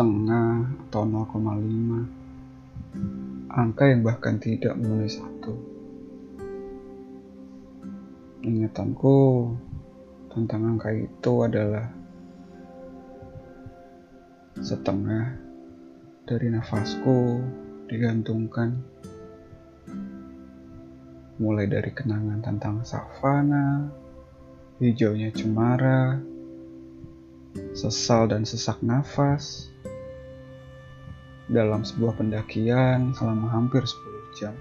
[0.00, 5.52] setengah atau 0,5 angka yang bahkan tidak memenuhi satu.
[8.40, 9.52] Ingatanku
[10.32, 11.92] tentang angka itu adalah
[14.56, 15.36] setengah
[16.24, 17.44] dari nafasku
[17.92, 18.80] digantungkan.
[21.44, 23.84] Mulai dari kenangan tentang savana,
[24.80, 26.16] hijaunya cemara,
[27.76, 29.68] sesal dan sesak nafas
[31.50, 34.54] dalam sebuah pendakian selama hampir 10 jam.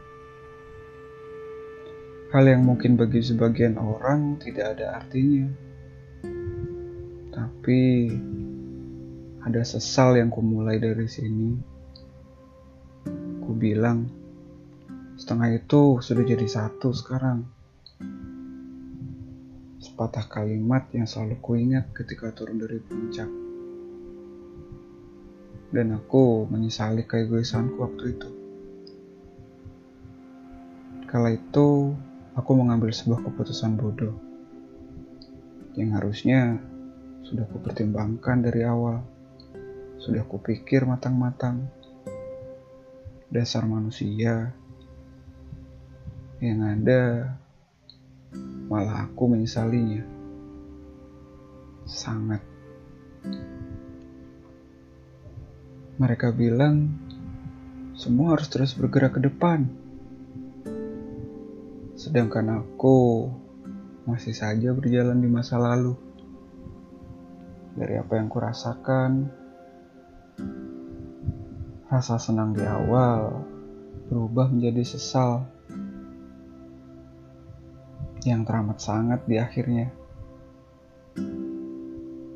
[2.34, 5.50] Hal yang mungkin bagi sebagian orang tidak ada artinya.
[7.30, 7.82] Tapi
[9.46, 11.58] ada sesal yang kumulai dari sini.
[13.42, 14.10] Ku bilang,
[15.18, 17.46] setengah itu sudah jadi satu sekarang.
[19.82, 23.49] Sepatah kalimat yang selalu kuingat ketika turun dari puncak.
[25.70, 28.30] Dan aku menyesali keegoisanku waktu itu.
[31.06, 31.94] Kala itu,
[32.34, 34.30] aku mengambil sebuah keputusan bodoh
[35.78, 36.58] yang harusnya
[37.24, 39.06] sudah kupertimbangkan dari awal,
[40.02, 41.70] sudah kupikir matang-matang.
[43.30, 44.58] Dasar manusia
[46.42, 47.36] yang ada
[48.66, 50.02] malah aku menyesalinya.
[51.86, 52.42] Sangat.
[56.00, 56.96] Mereka bilang
[58.00, 59.68] semua harus terus bergerak ke depan
[62.00, 63.28] sedangkan aku
[64.08, 66.00] masih saja berjalan di masa lalu.
[67.76, 69.28] Dari apa yang kurasakan,
[71.92, 73.44] rasa senang di awal
[74.08, 75.44] berubah menjadi sesal
[78.24, 79.92] yang teramat sangat di akhirnya.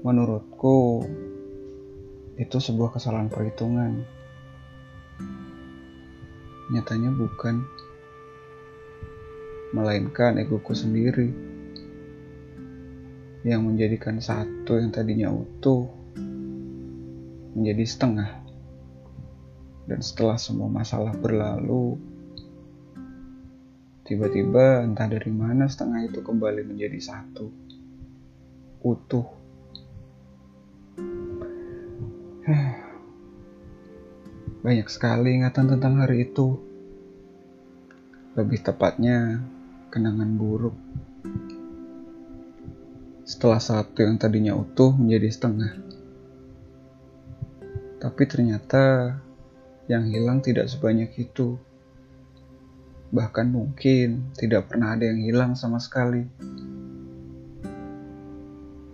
[0.03, 1.07] Menurutku,
[2.37, 4.01] itu sebuah kesalahan perhitungan.
[6.73, 7.61] Nyatanya bukan
[9.73, 11.29] melainkan egoku sendiri
[13.43, 15.89] yang menjadikan satu yang tadinya utuh
[17.53, 18.31] menjadi setengah.
[19.83, 21.99] Dan setelah semua masalah berlalu,
[24.07, 27.51] tiba-tiba entah dari mana setengah itu kembali menjadi satu,
[28.81, 29.42] utuh.
[34.63, 36.55] Banyak sekali ingatan tentang hari itu.
[38.39, 39.43] Lebih tepatnya,
[39.91, 40.71] kenangan buruk.
[43.27, 45.73] Setelah satu yang tadinya utuh menjadi setengah.
[47.99, 49.19] Tapi ternyata
[49.91, 51.59] yang hilang tidak sebanyak itu.
[53.11, 56.23] Bahkan mungkin tidak pernah ada yang hilang sama sekali.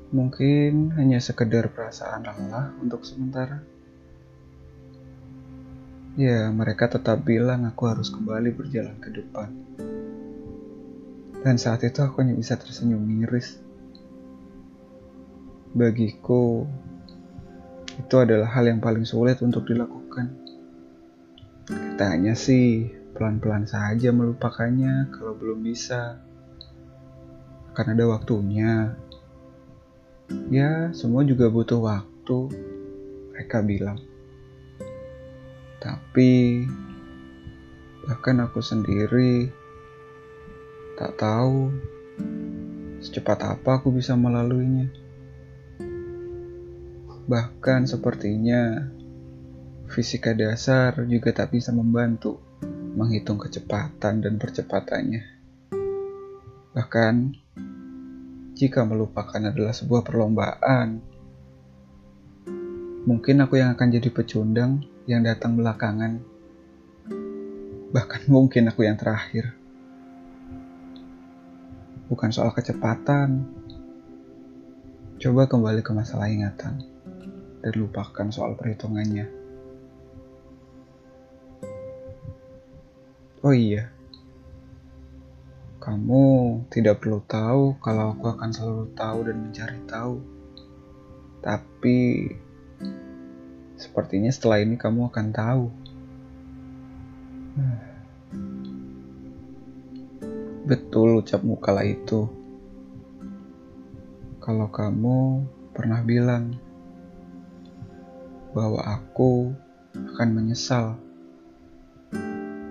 [0.10, 3.79] Mungkin hanya sekedar perasaan lelah untuk sementara.
[6.18, 9.54] Ya, mereka tetap bilang aku harus kembali berjalan ke depan.
[11.46, 13.62] Dan saat itu aku hanya bisa tersenyum miris.
[15.78, 16.66] Bagiku,
[18.02, 20.34] itu adalah hal yang paling sulit untuk dilakukan.
[21.70, 26.18] Katanya sih, pelan-pelan saja melupakannya kalau belum bisa.
[27.76, 28.98] Akan ada waktunya.
[30.50, 32.38] Ya, semua juga butuh waktu,
[33.30, 34.09] mereka bilang.
[35.80, 36.68] Tapi,
[38.04, 39.48] bahkan aku sendiri
[41.00, 41.72] Tak tahu
[43.00, 44.92] secepat apa aku bisa melaluinya.
[47.24, 48.84] Bahkan sepertinya
[49.88, 52.44] fisika dasar juga tak bisa membantu
[53.00, 55.24] menghitung kecepatan dan percepatannya.
[56.76, 57.14] Bahkan
[58.60, 61.00] jika melupakan adalah sebuah perlombaan,
[63.08, 66.22] mungkin aku yang akan jadi pecundang yang datang belakangan.
[67.90, 69.58] Bahkan mungkin aku yang terakhir
[72.06, 73.50] bukan soal kecepatan.
[75.18, 76.86] Coba kembali ke masalah ingatan
[77.66, 79.26] dan lupakan soal perhitungannya.
[83.42, 83.90] Oh iya,
[85.82, 86.24] kamu
[86.70, 90.16] tidak perlu tahu kalau aku akan selalu tahu dan mencari tahu.
[91.40, 91.98] Tapi
[93.80, 95.66] sepertinya setelah ini kamu akan tahu.
[100.68, 102.28] Betul ucapmu kala itu.
[104.44, 106.60] Kalau kamu pernah bilang
[108.52, 109.56] bahwa aku
[109.96, 111.00] akan menyesal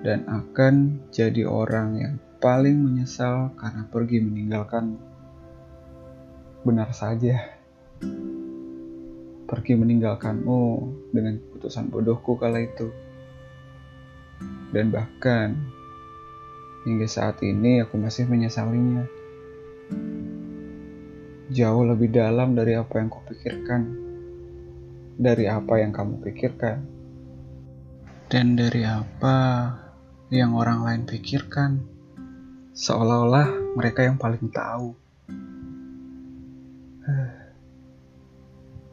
[0.05, 4.95] dan akan jadi orang yang paling menyesal karena pergi meninggalkan.
[6.63, 7.59] Benar saja.
[9.49, 10.63] Pergi meninggalkanmu
[11.09, 12.93] dengan keputusan bodohku kala itu.
[14.69, 15.57] Dan bahkan
[16.85, 19.09] hingga saat ini aku masih menyesalinya.
[21.49, 23.89] Jauh lebih dalam dari apa yang kupikirkan,
[25.17, 26.85] dari apa yang kamu pikirkan,
[28.29, 29.37] dan dari apa
[30.29, 31.81] yang orang lain pikirkan,
[32.77, 34.93] seolah-olah mereka yang paling tahu.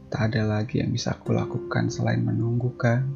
[0.06, 3.10] Tak ada lagi yang bisa aku lakukan selain menunggu kan,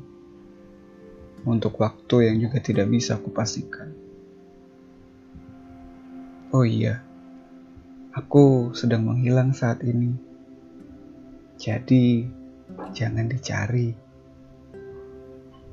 [1.48, 3.94] untuk waktu yang juga tidak bisa aku pastikan.
[6.50, 7.06] Oh iya,
[8.12, 10.18] aku sedang menghilang saat ini.
[11.62, 12.26] Jadi,
[12.92, 13.94] jangan dicari.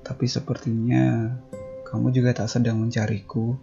[0.05, 1.33] Tapi sepertinya
[1.87, 3.57] kamu juga tak sedang mencariku.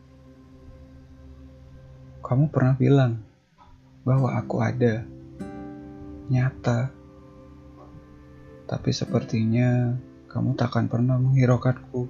[2.24, 3.22] Kamu pernah bilang
[4.02, 5.06] bahwa aku ada,
[6.32, 7.03] nyata.
[8.74, 9.94] Tapi sepertinya
[10.34, 12.10] kamu takkan pernah menghiraukanku.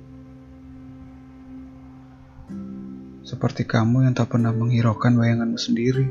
[3.27, 6.07] Seperti kamu yang tak pernah menghiraukan bayanganmu sendiri.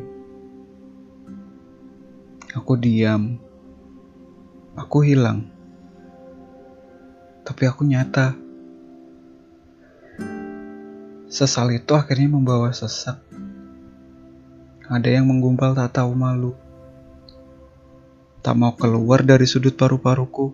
[2.52, 3.40] Aku diam.
[4.76, 5.48] Aku hilang.
[7.48, 8.36] Tapi aku nyata.
[11.32, 13.24] Sesal itu akhirnya membawa sesak.
[14.84, 16.52] Ada yang menggumpal tak tahu malu.
[18.42, 20.50] Tak mau keluar dari sudut paru-paruku.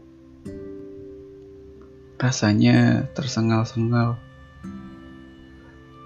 [2.20, 4.20] Rasanya tersengal-sengal.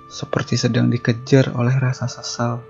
[0.06, 2.62] Seperti sedang dikejar oleh rasa sesal.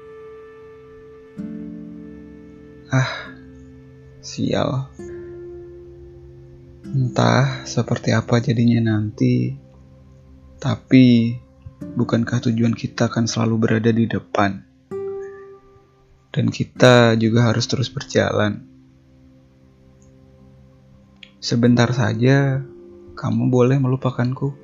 [2.88, 3.36] Ah,
[4.24, 4.88] sial.
[6.88, 9.52] Entah seperti apa jadinya nanti,
[10.56, 11.36] tapi
[11.84, 14.64] bukankah tujuan kita akan selalu berada di depan?
[16.32, 18.71] Dan kita juga harus terus berjalan.
[21.42, 22.62] Sebentar saja,
[23.18, 24.54] kamu boleh melupakanku,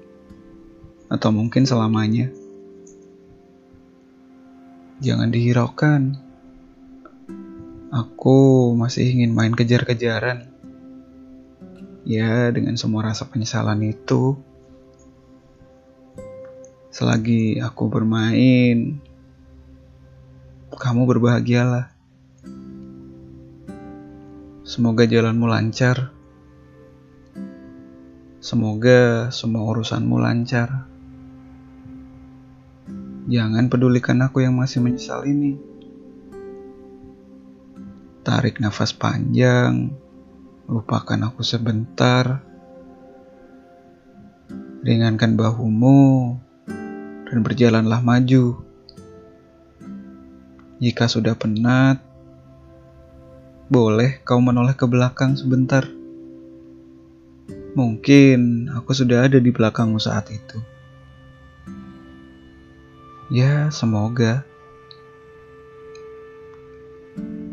[1.11, 2.31] atau mungkin selamanya.
[5.03, 6.23] Jangan dihiraukan.
[7.91, 10.47] Aku masih ingin main kejar-kejaran.
[12.07, 14.39] Ya, dengan semua rasa penyesalan itu.
[16.95, 19.03] Selagi aku bermain,
[20.79, 21.91] kamu berbahagialah.
[24.63, 26.18] Semoga jalanmu lancar.
[28.49, 30.89] Semoga semua urusanmu lancar.
[33.29, 35.61] Jangan pedulikan aku yang masih menyesal ini.
[38.25, 39.93] Tarik nafas panjang,
[40.65, 42.41] lupakan aku sebentar.
[44.81, 46.41] Ringankan bahumu,
[47.29, 48.65] dan berjalanlah maju.
[50.81, 52.01] Jika sudah penat,
[53.69, 55.98] boleh kau menoleh ke belakang sebentar.
[57.79, 60.59] Mungkin aku sudah ada di belakangmu saat itu.
[63.31, 64.43] Ya, semoga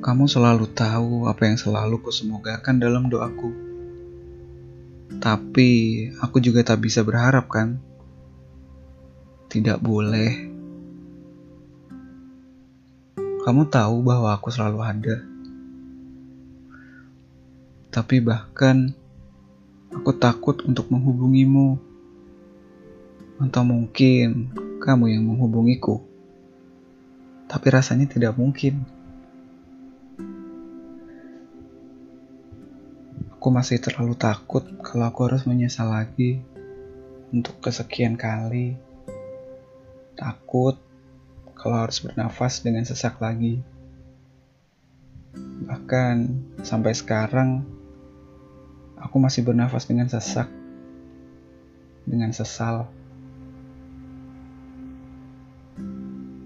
[0.02, 3.54] kamu selalu tahu apa yang selalu kusemogakan dalam doaku.
[5.22, 5.70] Tapi
[6.18, 7.78] aku juga tak bisa berharap kan?
[9.54, 10.34] Tidak boleh.
[13.46, 15.18] Kamu tahu bahwa aku selalu ada.
[17.94, 19.05] Tapi bahkan
[20.06, 21.82] aku takut untuk menghubungimu.
[23.42, 25.98] Atau mungkin kamu yang menghubungiku.
[27.50, 28.86] Tapi rasanya tidak mungkin.
[33.34, 36.38] Aku masih terlalu takut kalau aku harus menyesal lagi
[37.34, 38.78] untuk kesekian kali
[40.14, 40.78] takut
[41.58, 43.58] kalau harus bernafas dengan sesak lagi.
[45.66, 46.16] Bahkan
[46.62, 47.75] sampai sekarang,
[49.06, 50.50] aku masih bernafas dengan sesak,
[52.10, 52.90] dengan sesal.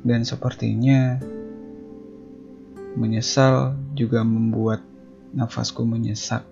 [0.03, 1.19] Dan sepertinya
[2.99, 4.83] menyesal juga membuat
[5.31, 6.43] nafasku menyesak.